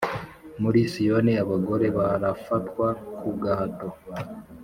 [0.61, 2.87] Muri Siyoni, abagore barafatwa
[3.19, 3.87] ku gahato,